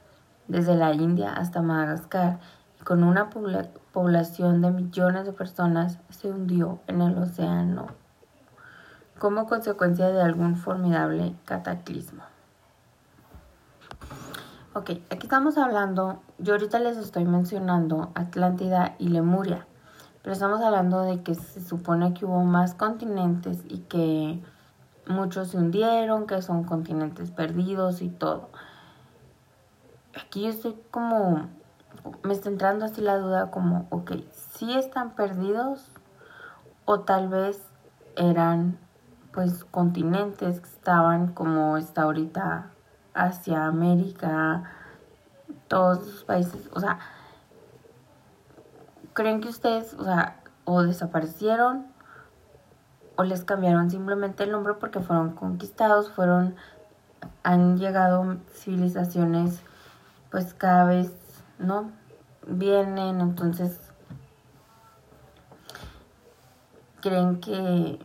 desde 0.52 0.76
la 0.76 0.92
India 0.92 1.32
hasta 1.32 1.62
Madagascar 1.62 2.38
y 2.78 2.85
con 2.85 3.02
una 3.04 3.30
población 3.30 4.61
de 4.61 4.71
millones 4.71 5.25
de 5.25 5.32
personas 5.32 5.99
se 6.11 6.28
hundió 6.28 6.80
en 6.88 7.00
el 7.00 7.16
océano 7.16 7.87
como 9.18 9.47
consecuencia 9.47 10.09
de 10.11 10.21
algún 10.21 10.56
formidable 10.56 11.35
cataclismo. 11.47 12.23
Ok, 14.75 14.90
aquí 15.09 15.23
estamos 15.23 15.56
hablando, 15.56 16.21
yo 16.38 16.52
ahorita 16.52 16.80
les 16.80 16.99
estoy 16.99 17.25
mencionando 17.25 18.12
Atlántida 18.14 18.94
y 18.99 19.09
Lemuria, 19.09 19.66
pero 20.23 20.35
estamos 20.35 20.61
hablando 20.61 21.00
de 21.00 21.23
que 21.23 21.35
se 21.35 21.62
supone 21.62 22.12
que 22.12 22.26
hubo 22.26 22.44
más 22.44 22.75
continentes 22.75 23.62
y 23.68 23.78
que 23.78 24.42
muchos 25.06 25.49
se 25.49 25.56
hundieron, 25.56 26.26
que 26.26 26.42
son 26.42 26.64
continentes 26.64 27.30
perdidos 27.30 28.02
y 28.02 28.11
todo. 28.11 28.50
Aquí 30.21 30.42
yo 30.42 30.50
estoy 30.50 30.76
como, 30.90 31.49
me 32.23 32.33
está 32.33 32.49
entrando 32.49 32.85
así 32.85 33.00
la 33.00 33.19
duda 33.19 33.50
como, 33.50 33.87
ok, 33.90 34.12
si 34.33 34.75
están 34.75 35.14
perdidos 35.14 35.90
o 36.85 37.00
tal 37.00 37.28
vez 37.28 37.62
eran 38.16 38.78
pues 39.33 39.64
continentes 39.64 40.61
que 40.61 40.69
estaban 40.69 41.33
como 41.33 41.78
está 41.78 42.02
ahorita 42.02 42.71
Asia, 43.14 43.64
América, 43.66 44.64
todos 45.69 46.07
los 46.07 46.25
países, 46.25 46.69
o 46.75 46.81
sea, 46.81 46.99
¿creen 49.14 49.40
que 49.40 49.49
ustedes, 49.49 49.95
o 49.95 50.04
sea, 50.04 50.40
o 50.64 50.83
desaparecieron 50.83 51.87
o 53.16 53.25
les 53.25 53.45
cambiaron 53.45 53.90
simplemente 53.90 54.45
el 54.45 54.52
nombre 54.52 54.75
porque 54.75 55.00
fueron 55.00 55.35
conquistados, 55.35 56.11
fueron, 56.11 56.54
han 57.42 57.78
llegado 57.78 58.37
civilizaciones, 58.52 59.62
pues 60.33 60.55
cada 60.55 60.87
vez, 60.87 61.12
¿no? 61.59 61.93
Vienen, 62.47 63.21
entonces, 63.21 63.79
¿creen 67.03 67.39
que 67.41 68.05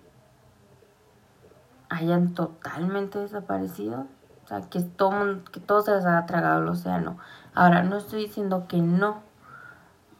hayan 1.89 2.33
totalmente 2.35 3.17
desaparecido? 3.17 4.07
O 4.43 4.47
sea, 4.47 4.61
que 4.61 4.81
todo, 4.81 5.41
que 5.51 5.61
todo 5.61 5.81
se 5.81 5.95
les 5.95 6.05
ha 6.05 6.25
tragado 6.25 6.61
el 6.61 6.67
océano. 6.67 7.17
Ahora, 7.55 7.83
no 7.83 7.95
estoy 7.97 8.25
diciendo 8.25 8.67
que 8.67 8.81
no. 8.81 9.23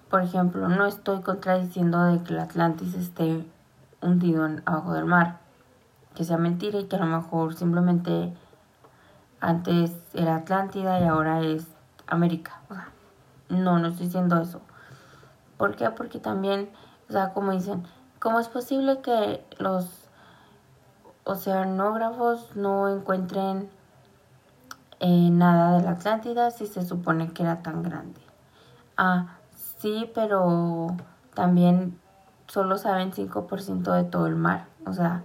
Por 0.09 0.21
ejemplo, 0.21 0.69
no 0.69 0.85
estoy 0.85 1.21
contradiciendo 1.21 2.05
de 2.05 2.23
que 2.23 2.33
el 2.33 2.39
Atlantis 2.39 2.93
esté 2.93 3.45
hundido 4.01 4.45
en, 4.45 4.63
abajo 4.65 4.93
del 4.93 5.05
mar. 5.05 5.39
Que 6.15 6.23
sea 6.23 6.37
mentira 6.37 6.79
y 6.79 6.85
que 6.85 6.95
a 6.95 6.99
lo 6.99 7.05
mejor 7.05 7.53
simplemente 7.53 8.33
antes 9.41 9.91
era 10.13 10.37
Atlántida 10.37 10.99
y 10.99 11.03
ahora 11.03 11.41
es 11.41 11.76
América. 12.07 12.61
O 12.69 12.73
sea, 12.73 12.89
no, 13.49 13.79
no 13.79 13.89
estoy 13.89 14.07
diciendo 14.07 14.41
eso. 14.41 14.61
¿Por 15.57 15.75
qué? 15.75 15.89
Porque 15.91 16.19
también, 16.19 16.69
o 17.09 17.11
sea, 17.11 17.33
como 17.33 17.51
dicen, 17.51 17.83
¿cómo 18.19 18.39
es 18.39 18.47
posible 18.47 19.01
que 19.01 19.45
los 19.59 20.07
oceanógrafos 21.23 22.55
no 22.55 22.87
encuentren 22.89 23.69
eh, 24.99 25.29
nada 25.31 25.77
de 25.77 25.83
la 25.83 25.91
Atlántida 25.91 26.49
si 26.49 26.65
se 26.65 26.83
supone 26.83 27.31
que 27.31 27.43
era 27.43 27.61
tan 27.61 27.83
grande. 27.83 28.19
Ah, 28.95 29.37
sí, 29.77 30.09
pero 30.15 30.87
también 31.35 31.99
solo 32.47 32.77
saben 32.77 33.11
5% 33.11 33.91
de 33.91 34.03
todo 34.05 34.25
el 34.25 34.35
mar. 34.35 34.65
O 34.87 34.93
sea, 34.93 35.23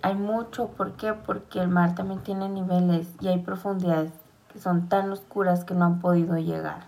hay 0.00 0.14
mucho. 0.14 0.68
¿Por 0.68 0.92
qué? 0.92 1.12
Porque 1.12 1.60
el 1.60 1.68
mar 1.68 1.94
también 1.94 2.22
tiene 2.22 2.48
niveles 2.48 3.08
y 3.20 3.28
hay 3.28 3.40
profundidades 3.40 4.12
son 4.58 4.88
tan 4.88 5.10
oscuras 5.10 5.64
que 5.64 5.74
no 5.74 5.84
han 5.84 6.00
podido 6.00 6.36
llegar. 6.38 6.84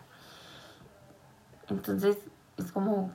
Entonces, 1.69 2.19
es 2.57 2.73
como, 2.73 3.11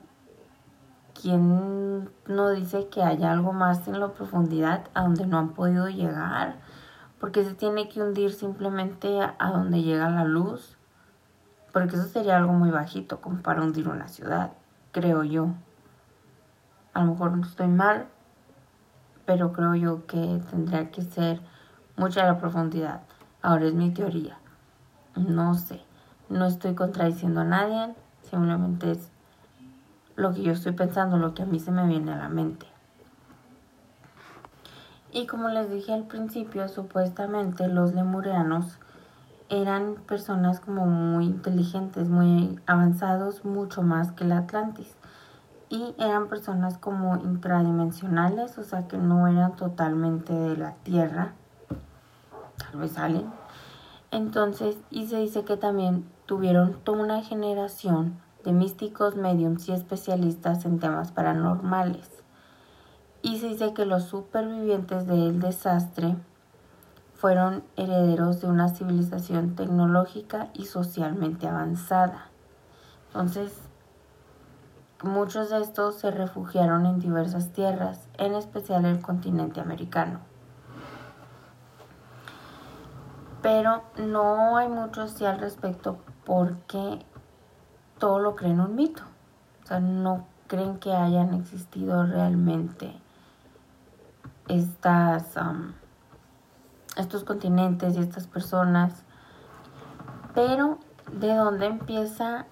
¿quién 1.20 2.10
no 2.26 2.50
dice 2.50 2.88
que 2.88 3.02
haya 3.02 3.32
algo 3.32 3.52
más 3.52 3.88
en 3.88 3.98
la 3.98 4.12
profundidad 4.12 4.88
a 4.94 5.02
donde 5.02 5.26
no 5.26 5.38
han 5.38 5.50
podido 5.50 5.88
llegar? 5.88 6.56
Porque 7.18 7.44
se 7.44 7.54
tiene 7.54 7.88
que 7.88 8.02
hundir 8.02 8.32
simplemente 8.32 9.20
a, 9.20 9.50
donde 9.52 9.82
llega 9.82 10.10
la 10.10 10.24
luz. 10.24 10.76
Porque 11.72 11.96
eso 11.96 12.04
sería 12.04 12.36
algo 12.36 12.52
muy 12.52 12.70
bajito 12.70 13.20
como 13.20 13.40
para 13.40 13.62
hundir 13.62 13.88
una 13.88 14.08
ciudad, 14.08 14.52
creo 14.90 15.24
yo. 15.24 15.48
A 16.92 17.04
lo 17.04 17.12
mejor 17.12 17.34
no 17.34 17.46
estoy 17.46 17.68
mal, 17.68 18.08
pero 19.24 19.52
creo 19.52 19.74
yo 19.74 20.06
que 20.06 20.42
tendría 20.50 20.90
que 20.90 21.00
ser 21.00 21.40
mucha 21.96 22.26
la 22.26 22.38
profundidad. 22.38 23.00
Ahora 23.40 23.66
es 23.66 23.74
mi 23.74 23.90
teoría. 23.90 24.41
No 25.16 25.54
sé. 25.54 25.80
No 26.28 26.46
estoy 26.46 26.74
contradiciendo 26.74 27.40
a 27.40 27.44
nadie. 27.44 27.94
Simplemente 28.22 28.92
es 28.92 29.10
lo 30.16 30.32
que 30.32 30.42
yo 30.42 30.52
estoy 30.52 30.72
pensando, 30.72 31.16
lo 31.16 31.34
que 31.34 31.42
a 31.42 31.46
mí 31.46 31.58
se 31.60 31.70
me 31.70 31.86
viene 31.86 32.12
a 32.12 32.16
la 32.16 32.28
mente. 32.28 32.66
Y 35.10 35.26
como 35.26 35.48
les 35.48 35.70
dije 35.70 35.92
al 35.92 36.04
principio, 36.04 36.68
supuestamente 36.68 37.68
los 37.68 37.92
lemurianos 37.94 38.78
eran 39.50 39.96
personas 40.06 40.60
como 40.60 40.86
muy 40.86 41.26
inteligentes, 41.26 42.08
muy 42.08 42.58
avanzados, 42.66 43.44
mucho 43.44 43.82
más 43.82 44.12
que 44.12 44.24
el 44.24 44.32
Atlantis. 44.32 44.96
Y 45.68 45.94
eran 45.98 46.28
personas 46.28 46.78
como 46.78 47.16
intradimensionales, 47.16 48.56
o 48.56 48.62
sea 48.62 48.88
que 48.88 48.96
no 48.96 49.28
eran 49.28 49.56
totalmente 49.56 50.32
de 50.32 50.56
la 50.56 50.72
Tierra. 50.76 51.32
Tal 52.56 52.80
vez 52.80 52.92
salen. 52.92 53.41
Entonces, 54.12 54.76
y 54.90 55.06
se 55.06 55.16
dice 55.16 55.42
que 55.44 55.56
también 55.56 56.04
tuvieron 56.26 56.74
toda 56.84 57.02
una 57.02 57.22
generación 57.22 58.20
de 58.44 58.52
místicos, 58.52 59.16
mediums 59.16 59.66
y 59.68 59.72
especialistas 59.72 60.66
en 60.66 60.78
temas 60.78 61.12
paranormales. 61.12 62.22
Y 63.22 63.38
se 63.38 63.48
dice 63.48 63.72
que 63.72 63.86
los 63.86 64.04
supervivientes 64.04 65.06
del 65.06 65.40
desastre 65.40 66.16
fueron 67.14 67.64
herederos 67.76 68.42
de 68.42 68.48
una 68.48 68.68
civilización 68.68 69.54
tecnológica 69.54 70.50
y 70.52 70.66
socialmente 70.66 71.46
avanzada. 71.46 72.30
Entonces, 73.06 73.62
muchos 75.02 75.48
de 75.48 75.62
estos 75.62 75.94
se 75.94 76.10
refugiaron 76.10 76.84
en 76.84 76.98
diversas 76.98 77.52
tierras, 77.52 78.08
en 78.18 78.34
especial 78.34 78.84
el 78.84 79.00
continente 79.00 79.60
americano. 79.60 80.31
Pero 83.42 83.82
no 83.98 84.56
hay 84.56 84.68
mucho 84.68 85.08
sí 85.08 85.24
al 85.24 85.40
respecto 85.40 85.98
porque 86.24 87.04
todo 87.98 88.20
lo 88.20 88.36
creen 88.36 88.60
un 88.60 88.76
mito. 88.76 89.02
O 89.62 89.66
sea, 89.66 89.80
no 89.80 90.26
creen 90.46 90.78
que 90.78 90.92
hayan 90.92 91.34
existido 91.34 92.04
realmente 92.04 92.92
estas, 94.48 95.34
estos 96.96 97.24
continentes 97.24 97.96
y 97.96 98.00
estas 98.00 98.26
personas. 98.26 99.04
Pero, 100.34 100.78
¿de 101.12 101.34
dónde 101.34 101.66
empieza 101.66 102.46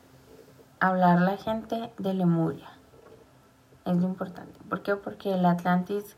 a 0.81 0.89
hablar 0.89 1.21
la 1.21 1.37
gente? 1.37 1.93
De 1.99 2.15
Lemuria. 2.15 2.69
Es 3.85 3.97
lo 3.97 4.07
importante. 4.07 4.59
¿Por 4.69 4.83
qué? 4.83 4.97
Porque 4.97 5.35
el 5.35 5.45
Atlantis, 5.47 6.17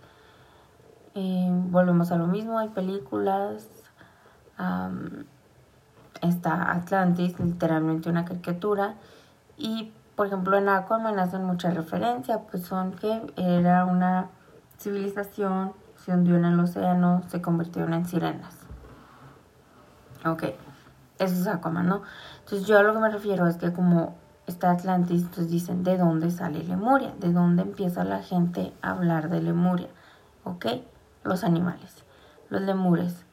eh, 1.15 1.49
volvemos 1.51 2.11
a 2.13 2.17
lo 2.17 2.27
mismo, 2.27 2.59
hay 2.59 2.69
películas, 2.69 3.82
está 6.21 6.73
Atlantis, 6.73 7.39
literalmente 7.41 8.09
una 8.09 8.25
caricatura, 8.25 8.95
y 9.57 9.93
por 10.17 10.27
ejemplo 10.27 10.57
en 10.57 10.69
Aquaman 10.69 11.19
hacen 11.19 11.45
mucha 11.45 11.71
referencia, 11.71 12.41
pues 12.41 12.65
son 12.65 12.93
que 12.93 13.33
era 13.37 13.85
una 13.85 14.29
civilización, 14.79 15.73
se 15.97 16.13
hundió 16.13 16.37
en 16.37 16.45
el 16.45 16.59
océano, 16.61 17.23
se 17.29 17.41
convirtieron 17.41 17.95
en 17.95 18.07
sirenas. 18.07 18.57
Ok, 20.25 20.45
eso 21.19 21.35
es 21.35 21.47
Aquaman, 21.47 21.87
¿no? 21.87 22.03
Entonces 22.41 22.67
yo 22.67 22.79
a 22.79 22.83
lo 22.83 22.93
que 22.93 23.01
me 23.01 23.11
refiero 23.11 23.47
es 23.47 23.57
que 23.57 23.73
como 23.73 24.17
está 24.47 24.71
Atlantis, 24.71 25.23
entonces 25.23 25.51
dicen 25.51 25.85
de 25.85 25.97
dónde 25.97 26.31
sale 26.31 26.63
Lemuria, 26.63 27.13
de 27.19 27.33
dónde 27.33 27.63
empieza 27.63 28.05
la 28.05 28.23
gente 28.23 28.73
a 28.83 28.91
hablar 28.91 29.29
de 29.29 29.41
Lemuria, 29.41 29.89
¿ok? 30.45 30.67
Los 31.25 31.45
animales, 31.45 32.05
los 32.51 32.63
lemures, 32.63 33.25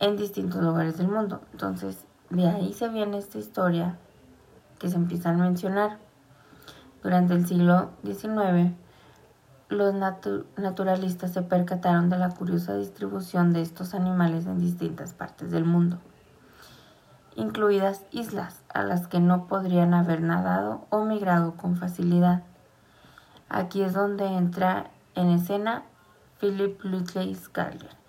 en 0.00 0.16
distintos 0.16 0.62
lugares 0.62 0.98
del 0.98 1.08
mundo. 1.08 1.40
Entonces, 1.52 2.04
de 2.30 2.48
ahí 2.48 2.72
se 2.72 2.88
viene 2.88 3.18
esta 3.18 3.38
historia 3.38 3.98
que 4.78 4.88
se 4.88 4.96
empiezan 4.96 5.40
a 5.40 5.44
mencionar. 5.44 5.98
Durante 7.02 7.34
el 7.34 7.46
siglo 7.46 7.90
XIX, 8.04 8.74
los 9.68 9.94
naturalistas 9.94 11.32
se 11.32 11.42
percataron 11.42 12.10
de 12.10 12.18
la 12.18 12.30
curiosa 12.30 12.74
distribución 12.74 13.52
de 13.52 13.62
estos 13.62 13.94
animales 13.94 14.46
en 14.46 14.58
distintas 14.58 15.12
partes 15.12 15.50
del 15.50 15.64
mundo, 15.64 15.98
incluidas 17.36 18.04
islas 18.10 18.62
a 18.68 18.82
las 18.82 19.06
que 19.06 19.20
no 19.20 19.46
podrían 19.46 19.94
haber 19.94 20.22
nadado 20.22 20.86
o 20.90 21.04
migrado 21.04 21.54
con 21.54 21.76
facilidad. 21.76 22.42
Aquí 23.48 23.82
es 23.82 23.94
donde 23.94 24.26
entra 24.26 24.90
en 25.14 25.28
escena 25.30 25.84
Philip 26.40 26.82
Lutley 26.82 27.34
Scarler, 27.34 27.99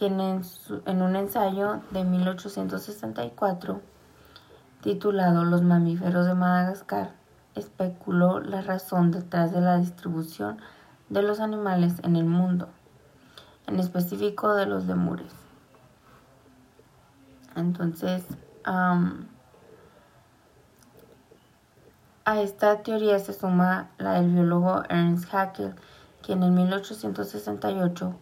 quien 0.00 0.18
en, 0.18 0.42
en 0.86 1.02
un 1.02 1.14
ensayo 1.14 1.82
de 1.90 2.04
1864 2.04 3.82
titulado 4.80 5.44
Los 5.44 5.60
mamíferos 5.60 6.24
de 6.24 6.32
Madagascar, 6.34 7.12
especuló 7.54 8.40
la 8.40 8.62
razón 8.62 9.10
detrás 9.10 9.52
de 9.52 9.60
la 9.60 9.76
distribución 9.76 10.56
de 11.10 11.20
los 11.20 11.38
animales 11.38 11.96
en 12.02 12.16
el 12.16 12.24
mundo, 12.24 12.70
en 13.66 13.78
específico 13.78 14.54
de 14.54 14.64
los 14.64 14.86
lemures. 14.86 15.34
Entonces, 17.54 18.24
a 18.64 19.20
esta 22.40 22.82
teoría 22.82 23.18
se 23.18 23.34
suma 23.34 23.90
la 23.98 24.14
del 24.14 24.30
biólogo 24.30 24.82
Ernst 24.88 25.26
Haeckel, 25.34 25.74
quien 26.22 26.42
en 26.42 26.54
1868 26.54 28.14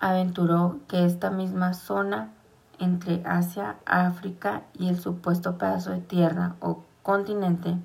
aventuró 0.00 0.80
que 0.88 1.04
esta 1.04 1.30
misma 1.30 1.74
zona 1.74 2.30
entre 2.78 3.22
Asia, 3.24 3.76
África 3.86 4.62
y 4.74 4.88
el 4.88 4.98
supuesto 4.98 5.58
pedazo 5.58 5.90
de 5.90 6.00
tierra 6.00 6.56
o 6.60 6.84
continente 7.02 7.76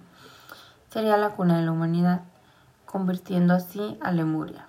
sería 0.90 1.18
la 1.18 1.32
cuna 1.32 1.58
de 1.58 1.66
la 1.66 1.72
humanidad, 1.72 2.22
convirtiendo 2.86 3.54
así 3.54 3.98
a 4.02 4.12
Lemuria, 4.12 4.68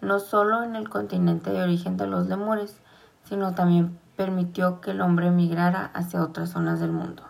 no 0.00 0.18
solo 0.18 0.62
en 0.62 0.76
el 0.76 0.88
continente 0.88 1.50
de 1.50 1.62
origen 1.62 1.96
de 1.96 2.06
los 2.06 2.26
lemures, 2.26 2.80
sino 3.24 3.54
también 3.54 3.98
permitió 4.16 4.80
que 4.80 4.92
el 4.92 5.02
hombre 5.02 5.30
migrara 5.30 5.90
hacia 5.92 6.22
otras 6.22 6.50
zonas 6.50 6.80
del 6.80 6.92
mundo. 6.92 7.22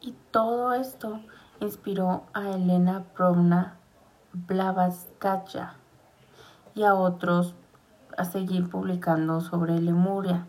Y 0.00 0.14
todo 0.30 0.74
esto 0.74 1.20
inspiró 1.60 2.24
a 2.34 2.50
Elena 2.50 3.04
Provna 3.14 3.76
Blavatsky 4.32 5.60
y 6.74 6.84
a 6.84 6.94
otros 6.94 7.54
a 8.16 8.24
seguir 8.24 8.68
publicando 8.68 9.40
sobre 9.40 9.80
Lemuria. 9.80 10.46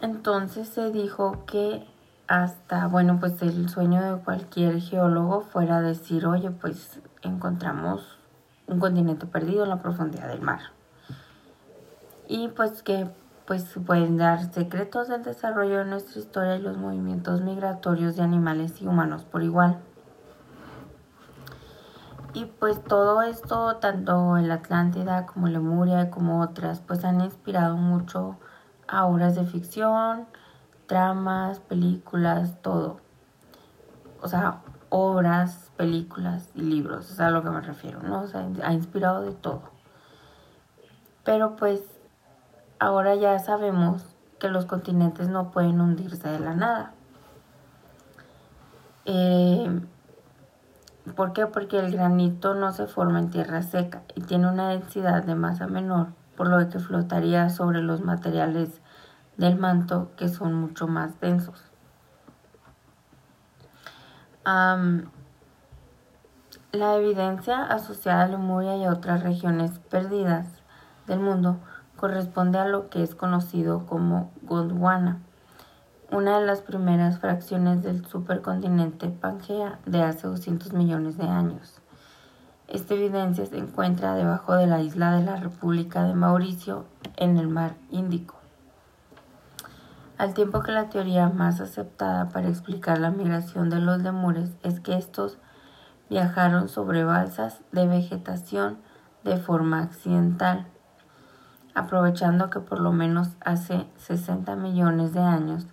Entonces 0.00 0.68
se 0.68 0.90
dijo 0.92 1.44
que 1.46 1.86
hasta, 2.28 2.86
bueno, 2.86 3.18
pues 3.18 3.40
el 3.42 3.68
sueño 3.68 4.00
de 4.02 4.22
cualquier 4.22 4.80
geólogo 4.80 5.40
fuera 5.40 5.80
decir, 5.80 6.26
oye, 6.26 6.50
pues 6.50 7.00
encontramos 7.22 8.18
un 8.66 8.78
continente 8.78 9.26
perdido 9.26 9.64
en 9.64 9.70
la 9.70 9.82
profundidad 9.82 10.28
del 10.28 10.42
mar. 10.42 10.60
Y 12.28 12.48
pues 12.48 12.82
que 12.82 13.08
pues 13.46 13.64
pueden 13.86 14.18
dar 14.18 14.52
secretos 14.52 15.08
del 15.08 15.22
desarrollo 15.22 15.78
de 15.78 15.86
nuestra 15.86 16.20
historia 16.20 16.56
y 16.56 16.62
los 16.62 16.76
movimientos 16.76 17.40
migratorios 17.40 18.14
de 18.16 18.22
animales 18.22 18.82
y 18.82 18.86
humanos 18.86 19.24
por 19.24 19.42
igual. 19.42 19.78
Y 22.34 22.44
pues 22.44 22.82
todo 22.84 23.22
esto, 23.22 23.76
tanto 23.76 24.36
el 24.36 24.50
Atlántida 24.50 25.26
como 25.26 25.48
Lemuria 25.48 26.10
como 26.10 26.42
otras, 26.42 26.80
pues 26.80 27.04
han 27.04 27.20
inspirado 27.20 27.76
mucho 27.76 28.36
a 28.86 29.06
obras 29.06 29.34
de 29.34 29.44
ficción, 29.44 30.26
dramas, 30.88 31.60
películas, 31.60 32.60
todo. 32.62 33.00
O 34.20 34.28
sea, 34.28 34.60
obras, 34.90 35.70
películas 35.76 36.50
y 36.54 36.62
libros, 36.62 37.10
es 37.10 37.20
a 37.20 37.30
lo 37.30 37.42
que 37.42 37.50
me 37.50 37.60
refiero, 37.60 38.02
¿no? 38.02 38.22
O 38.22 38.26
sea, 38.26 38.46
ha 38.62 38.72
inspirado 38.72 39.22
de 39.22 39.32
todo. 39.32 39.62
Pero 41.24 41.56
pues 41.56 41.82
ahora 42.78 43.14
ya 43.14 43.38
sabemos 43.38 44.04
que 44.38 44.48
los 44.48 44.66
continentes 44.66 45.28
no 45.28 45.50
pueden 45.50 45.80
hundirse 45.80 46.28
de 46.28 46.40
la 46.40 46.54
nada. 46.54 46.92
Eh, 49.04 49.80
¿Por 51.14 51.32
qué? 51.32 51.46
Porque 51.46 51.78
el 51.78 51.92
granito 51.92 52.54
no 52.54 52.72
se 52.72 52.86
forma 52.86 53.18
en 53.18 53.30
tierra 53.30 53.62
seca 53.62 54.02
y 54.14 54.22
tiene 54.22 54.48
una 54.48 54.68
densidad 54.68 55.24
de 55.24 55.34
masa 55.34 55.66
menor, 55.66 56.08
por 56.36 56.48
lo 56.48 56.68
que 56.68 56.78
flotaría 56.78 57.48
sobre 57.50 57.82
los 57.82 58.00
materiales 58.00 58.80
del 59.36 59.56
manto 59.56 60.10
que 60.16 60.28
son 60.28 60.54
mucho 60.54 60.86
más 60.86 61.20
densos. 61.20 61.64
la 66.72 66.96
evidencia 66.96 67.64
asociada 67.64 68.22
a 68.22 68.28
Lemuria 68.28 68.76
y 68.76 68.84
a 68.84 68.92
otras 68.92 69.22
regiones 69.22 69.78
perdidas 69.78 70.46
del 71.06 71.20
mundo 71.20 71.58
corresponde 71.96 72.58
a 72.58 72.64
lo 72.64 72.88
que 72.88 73.02
es 73.02 73.14
conocido 73.14 73.84
como 73.84 74.30
Gondwana, 74.42 75.20
una 76.10 76.40
de 76.40 76.46
las 76.46 76.62
primeras 76.62 77.18
fracciones 77.18 77.82
del 77.82 78.06
supercontinente 78.06 79.08
Pangea 79.08 79.78
de 79.84 80.02
hace 80.02 80.26
200 80.26 80.72
millones 80.72 81.18
de 81.18 81.24
años. 81.24 81.82
Esta 82.66 82.94
evidencia 82.94 83.44
se 83.44 83.58
encuentra 83.58 84.14
debajo 84.14 84.54
de 84.54 84.66
la 84.66 84.80
isla 84.80 85.12
de 85.12 85.24
la 85.24 85.36
República 85.36 86.04
de 86.04 86.14
Mauricio 86.14 86.86
en 87.16 87.36
el 87.36 87.48
mar 87.48 87.74
Índico. 87.90 88.36
Al 90.16 90.32
tiempo 90.32 90.62
que 90.62 90.72
la 90.72 90.88
teoría 90.88 91.28
más 91.28 91.60
aceptada 91.60 92.30
para 92.30 92.48
explicar 92.48 92.98
la 92.98 93.10
migración 93.10 93.68
de 93.68 93.78
los 93.78 94.02
lemures 94.02 94.50
es 94.62 94.80
que 94.80 94.96
estos 94.96 95.38
viajaron 96.08 96.68
sobre 96.68 97.04
balsas 97.04 97.60
de 97.72 97.86
vegetación 97.86 98.78
de 99.24 99.36
forma 99.36 99.82
accidental, 99.82 100.66
aprovechando 101.74 102.48
que 102.48 102.60
por 102.60 102.80
lo 102.80 102.92
menos 102.92 103.36
hace 103.40 103.86
60 103.96 104.56
millones 104.56 105.12
de 105.12 105.20
años 105.20 105.66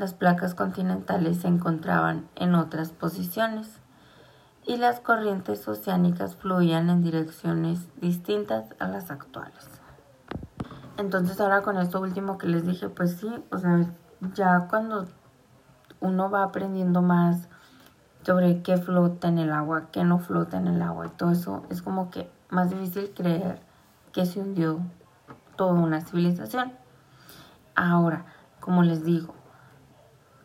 las 0.00 0.14
placas 0.14 0.54
continentales 0.54 1.42
se 1.42 1.48
encontraban 1.48 2.26
en 2.34 2.54
otras 2.54 2.90
posiciones 2.90 3.82
y 4.64 4.78
las 4.78 4.98
corrientes 4.98 5.68
oceánicas 5.68 6.36
fluían 6.36 6.88
en 6.88 7.02
direcciones 7.02 7.86
distintas 8.00 8.64
a 8.78 8.88
las 8.88 9.10
actuales. 9.10 9.68
Entonces 10.96 11.38
ahora 11.38 11.60
con 11.60 11.76
esto 11.76 12.00
último 12.00 12.38
que 12.38 12.46
les 12.46 12.64
dije, 12.64 12.88
pues 12.88 13.18
sí, 13.18 13.30
o 13.52 13.58
sea, 13.58 13.84
ya 14.32 14.68
cuando 14.70 15.06
uno 16.00 16.30
va 16.30 16.44
aprendiendo 16.44 17.02
más 17.02 17.50
sobre 18.22 18.62
qué 18.62 18.78
flota 18.78 19.28
en 19.28 19.36
el 19.36 19.52
agua, 19.52 19.90
qué 19.92 20.02
no 20.02 20.18
flota 20.18 20.56
en 20.56 20.68
el 20.68 20.80
agua 20.80 21.08
y 21.08 21.10
todo 21.10 21.32
eso, 21.32 21.66
es 21.68 21.82
como 21.82 22.10
que 22.10 22.30
más 22.48 22.70
difícil 22.70 23.12
creer 23.14 23.60
que 24.14 24.24
se 24.24 24.40
hundió 24.40 24.80
toda 25.56 25.74
una 25.74 26.00
civilización. 26.00 26.72
Ahora, 27.74 28.24
como 28.60 28.82
les 28.82 29.04
digo, 29.04 29.34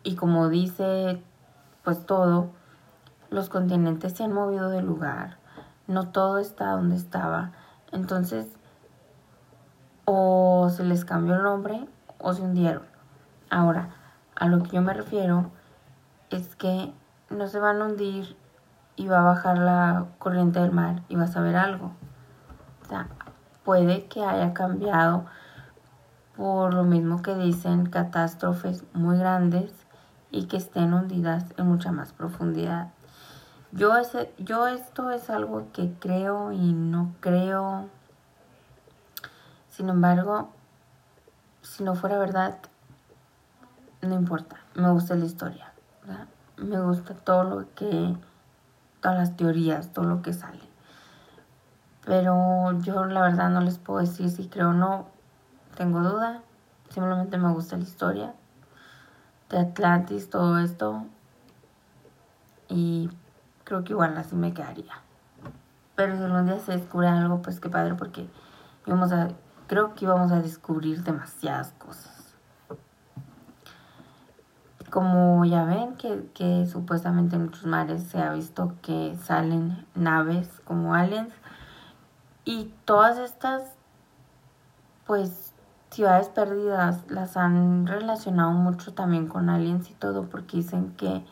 y 0.05 0.15
como 0.15 0.47
dice 0.47 1.21
pues 1.83 2.05
todo, 2.05 2.51
los 3.29 3.49
continentes 3.49 4.13
se 4.13 4.23
han 4.23 4.31
movido 4.31 4.69
de 4.69 4.81
lugar, 4.81 5.37
no 5.87 6.07
todo 6.09 6.39
está 6.39 6.71
donde 6.71 6.95
estaba. 6.95 7.51
Entonces, 7.91 8.47
o 10.05 10.69
se 10.69 10.83
les 10.83 11.05
cambió 11.05 11.35
el 11.35 11.43
nombre 11.43 11.87
o 12.19 12.33
se 12.33 12.41
hundieron. 12.41 12.83
Ahora, 13.49 13.89
a 14.35 14.47
lo 14.47 14.63
que 14.63 14.71
yo 14.71 14.81
me 14.81 14.93
refiero 14.93 15.51
es 16.29 16.55
que 16.55 16.91
no 17.29 17.47
se 17.47 17.59
van 17.59 17.81
a 17.81 17.85
hundir 17.85 18.35
y 18.95 19.07
va 19.07 19.19
a 19.19 19.23
bajar 19.23 19.57
la 19.57 20.05
corriente 20.17 20.59
del 20.59 20.71
mar 20.71 21.03
y 21.07 21.15
vas 21.15 21.35
a 21.35 21.41
ver 21.41 21.55
algo. 21.55 21.91
O 22.83 22.85
sea, 22.87 23.09
puede 23.63 24.05
que 24.07 24.23
haya 24.23 24.53
cambiado 24.53 25.25
por 26.35 26.73
lo 26.73 26.83
mismo 26.83 27.21
que 27.21 27.35
dicen 27.35 27.85
catástrofes 27.85 28.83
muy 28.93 29.17
grandes 29.17 29.84
y 30.31 30.45
que 30.45 30.57
estén 30.57 30.93
hundidas 30.93 31.45
en 31.57 31.67
mucha 31.67 31.91
más 31.91 32.13
profundidad. 32.13 32.89
Yo, 33.71 33.97
ese, 33.97 34.33
yo 34.37 34.67
esto 34.67 35.11
es 35.11 35.29
algo 35.29 35.67
que 35.73 35.93
creo 35.99 36.51
y 36.51 36.73
no 36.73 37.13
creo 37.19 37.89
sin 39.75 39.89
embargo, 39.89 40.51
si 41.61 41.83
no 41.83 41.95
fuera 41.95 42.17
verdad, 42.17 42.59
no 44.01 44.15
importa. 44.15 44.55
Me 44.73 44.89
gusta 44.89 45.17
la 45.17 45.25
historia. 45.25 45.73
Me 46.55 46.79
gusta 46.79 47.13
todo 47.13 47.43
lo 47.43 47.73
que, 47.75 48.15
todas 49.01 49.17
las 49.17 49.35
teorías, 49.35 49.91
todo 49.91 50.05
lo 50.05 50.21
que 50.21 50.31
sale. 50.31 50.61
Pero 52.05 52.71
yo 52.79 53.03
la 53.03 53.21
verdad 53.23 53.49
no 53.49 53.59
les 53.59 53.77
puedo 53.77 53.99
decir 53.99 54.29
si 54.29 54.47
creo 54.47 54.69
o 54.69 54.73
no. 54.73 55.07
Tengo 55.75 55.99
duda. 55.99 56.41
Simplemente 56.87 57.37
me 57.37 57.51
gusta 57.51 57.75
la 57.75 57.83
historia 57.83 58.33
de 59.55 59.61
Atlantis, 59.61 60.29
todo 60.29 60.59
esto. 60.59 61.05
Y 62.67 63.09
creo 63.63 63.83
que 63.83 63.93
igual 63.93 64.17
así 64.17 64.35
me 64.35 64.53
quedaría. 64.53 65.01
Pero 65.95 66.17
si 66.17 66.23
algún 66.23 66.45
día 66.45 66.59
se 66.59 66.73
descubre 66.73 67.07
algo, 67.07 67.41
pues 67.41 67.59
qué 67.59 67.69
padre, 67.69 67.95
porque 67.95 68.27
íbamos 68.85 69.13
a 69.13 69.29
creo 69.67 69.95
que 69.95 70.05
íbamos 70.05 70.31
a 70.31 70.41
descubrir 70.41 71.03
demasiadas 71.03 71.73
cosas. 71.77 72.35
Como 74.89 75.43
ya 75.45 75.65
ven 75.65 75.95
que, 75.95 76.65
supuestamente 76.67 77.35
en 77.35 77.45
muchos 77.45 77.65
mares 77.65 78.03
se 78.03 78.21
ha 78.21 78.31
visto 78.31 78.73
que 78.81 79.17
salen 79.23 79.85
naves 79.95 80.61
como 80.63 80.93
aliens 80.93 81.33
y 82.45 82.71
todas 82.85 83.17
estas 83.17 83.63
pues 85.05 85.44
ciudades 85.95 86.27
perdidas 86.27 87.09
las 87.09 87.37
han 87.37 87.87
relacionado 87.87 88.51
mucho 88.51 88.93
también 88.93 89.27
con 89.27 89.49
aliens 89.49 89.89
y 89.89 89.93
todo 89.93 90.23
porque 90.25 90.57
dicen 90.57 90.91
que 90.97 91.23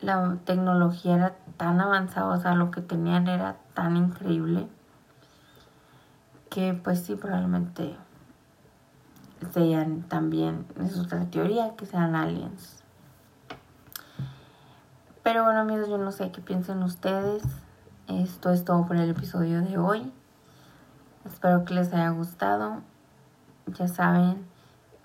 la 0.00 0.38
tecnología 0.46 1.14
era 1.14 1.34
tan 1.58 1.78
avanzada, 1.78 2.28
o 2.34 2.40
sea, 2.40 2.54
lo 2.54 2.70
que 2.70 2.80
tenían 2.80 3.28
era 3.28 3.56
tan 3.74 3.98
increíble 3.98 4.66
que 6.48 6.72
pues 6.72 7.00
sí, 7.00 7.16
probablemente 7.16 7.94
sean 9.52 10.02
también, 10.04 10.66
es 10.80 10.98
otra 10.98 11.26
teoría, 11.26 11.76
que 11.76 11.84
sean 11.84 12.14
aliens. 12.14 12.82
Pero 15.22 15.44
bueno 15.44 15.60
amigos, 15.60 15.90
yo 15.90 15.98
no 15.98 16.12
sé 16.12 16.32
qué 16.32 16.40
piensan 16.40 16.82
ustedes. 16.82 17.42
Esto 18.08 18.50
es 18.50 18.64
todo 18.64 18.86
por 18.86 18.96
el 18.96 19.10
episodio 19.10 19.60
de 19.60 19.76
hoy. 19.76 20.10
Espero 21.26 21.64
que 21.66 21.74
les 21.74 21.92
haya 21.92 22.08
gustado. 22.10 22.82
Ya 23.74 23.88
saben 23.88 24.44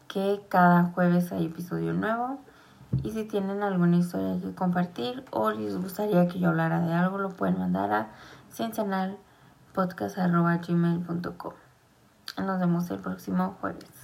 que 0.07 0.41
cada 0.49 0.85
jueves 0.85 1.31
hay 1.31 1.45
episodio 1.45 1.93
nuevo. 1.93 2.39
Y 3.03 3.11
si 3.11 3.25
tienen 3.25 3.63
alguna 3.63 3.97
historia 3.97 4.39
que 4.41 4.55
compartir 4.55 5.23
o 5.31 5.51
les 5.51 5.75
gustaría 5.77 6.27
que 6.27 6.39
yo 6.39 6.49
hablara 6.49 6.79
de 6.81 6.93
algo, 6.93 7.17
lo 7.17 7.29
pueden 7.29 7.59
mandar 7.59 7.91
a 7.91 8.07
cincenal 8.51 9.17
podcast.gmail.com. 9.73 11.53
Nos 12.37 12.59
vemos 12.59 12.89
el 12.89 12.99
próximo 12.99 13.57
jueves. 13.59 13.96